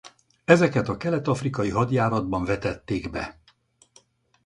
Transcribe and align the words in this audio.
Ezeket 0.45 0.87
a 0.89 0.97
kelet-afrikai 0.97 1.69
hadjáratban 1.69 2.45
vetették 2.45 3.09
be. 3.09 3.39